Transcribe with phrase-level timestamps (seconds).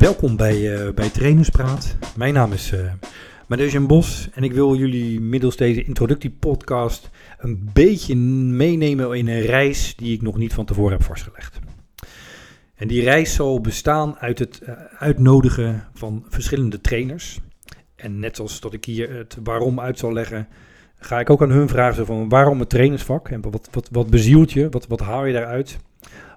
[0.00, 1.96] Welkom bij, uh, bij Trainerspraat.
[2.16, 2.92] Mijn naam is uh,
[3.46, 9.96] Madejan Bos en ik wil jullie middels deze introductiepodcast een beetje meenemen in een reis
[9.96, 11.58] die ik nog niet van tevoren heb vastgelegd.
[12.74, 17.40] En die reis zal bestaan uit het uh, uitnodigen van verschillende trainers.
[17.96, 20.48] En net zoals dat ik hier het waarom uit zal leggen,
[20.98, 24.52] ga ik ook aan hun vragen van waarom het trainersvak en wat, wat, wat bezielt
[24.52, 25.78] je, wat, wat haal je daaruit.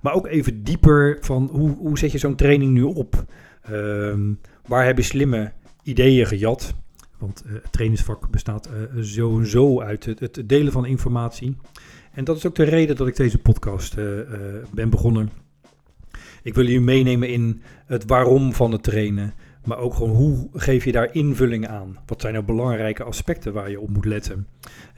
[0.00, 3.24] Maar ook even dieper van hoe, hoe zet je zo'n training nu op?
[3.70, 5.52] Um, waar heb je slimme
[5.82, 6.74] ideeën gejat?
[7.18, 11.56] Want uh, het trainingsvak bestaat uh, sowieso uit het, het, delen van informatie.
[12.12, 14.04] En dat is ook de reden dat ik deze podcast uh,
[14.74, 15.30] ben begonnen.
[16.42, 19.34] Ik wil jullie meenemen in het waarom van het trainen.
[19.64, 21.98] Maar ook gewoon hoe geef je daar invulling aan?
[22.06, 24.46] Wat zijn nou belangrijke aspecten waar je op moet letten?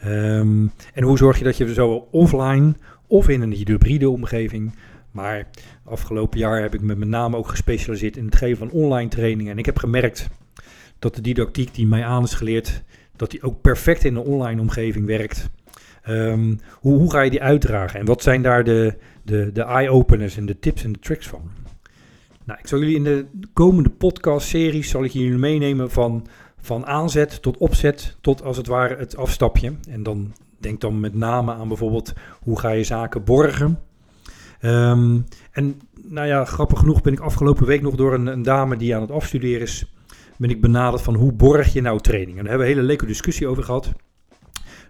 [0.07, 2.75] Um, en hoe zorg je dat je zo offline
[3.07, 4.75] of in een hybride omgeving
[5.15, 5.47] maar
[5.84, 9.53] afgelopen jaar heb ik me met name ook gespecialiseerd in het geven van online trainingen.
[9.53, 10.29] En ik heb gemerkt
[10.98, 12.83] dat de didactiek die mij aan is geleerd,
[13.17, 15.51] dat die ook perfect in een online omgeving werkt.
[16.09, 20.37] Um, hoe, hoe, ga je die uitdragen en wat zijn daar de, de, de eye-openers
[20.37, 21.51] en de tips en de tricks van?
[22.45, 26.27] Nou, ik zal jullie in de komende podcast-series zal ik jullie meenemen van,
[26.59, 29.73] van aanzet tot opzet tot als het ware het afstapje.
[29.89, 33.79] En dan denk dan met name aan bijvoorbeeld hoe ga je zaken borgen.
[34.65, 38.77] Um, en nou ja, grappig genoeg ben ik afgelopen week nog door een, een, dame
[38.77, 39.95] die aan het afstuderen is,
[40.37, 42.39] ben ik benaderd van hoe borg je nou training?
[42.39, 43.92] En daar hebben we een hele leuke discussie over gehad.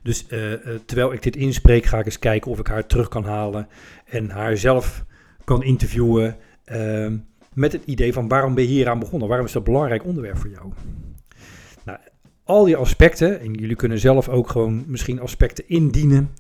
[0.03, 3.09] Dus uh, uh, terwijl ik dit inspreek, ga ik eens kijken of ik haar terug
[3.09, 3.69] kan halen
[4.05, 5.05] en haar zelf
[5.45, 6.37] kan interviewen
[6.67, 7.13] uh,
[7.53, 9.29] met het idee van waarom ben je hier aan begonnen?
[9.29, 10.73] Waarom is dat belangrijk onderwerp voor jou?
[11.85, 11.99] Nou,
[12.45, 16.31] al die aspecten, en jullie kunnen zelf ook gewoon misschien aspecten indienen,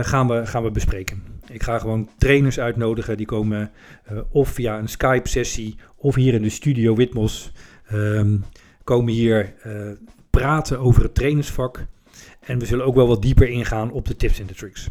[0.00, 1.29] gaan, we, gaan we bespreken.
[1.52, 3.16] Ik ga gewoon trainers uitnodigen.
[3.16, 3.70] Die komen
[4.12, 7.52] uh, of via een Skype-sessie of hier in de studio Witmos.
[7.92, 8.44] Um,
[8.84, 9.90] komen hier uh,
[10.30, 11.86] praten over het trainersvak.
[12.40, 14.88] En we zullen ook wel wat dieper ingaan op de tips en de tricks.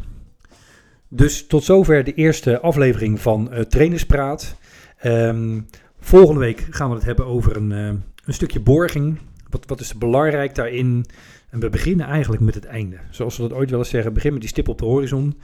[1.08, 4.56] Dus tot zover de eerste aflevering van uh, Trainerspraat.
[5.04, 5.66] Um,
[6.00, 8.02] volgende week gaan we het hebben over een, een
[8.34, 9.18] stukje borging.
[9.48, 11.06] Wat, wat is belangrijk daarin?
[11.50, 12.96] En we beginnen eigenlijk met het einde.
[13.10, 15.40] Zoals we dat ooit wel eens zeggen, begin met die stip op de horizon.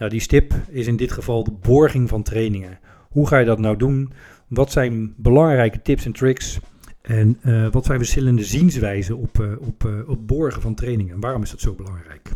[0.00, 2.78] Nou, die stip is in dit geval de borging van trainingen.
[3.08, 4.12] Hoe ga je dat nou doen?
[4.48, 6.58] Wat zijn belangrijke tips en tricks?
[7.02, 11.20] En uh, wat zijn verschillende zienswijzen op, uh, op, uh, op borgen van trainingen?
[11.20, 12.30] Waarom is dat zo belangrijk?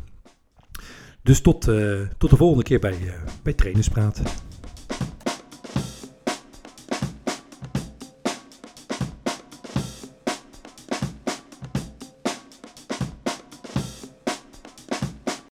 [1.23, 1.61] Dus tot,
[2.19, 2.95] tot de volgende keer bij,
[3.43, 4.23] bij Trainerspraat.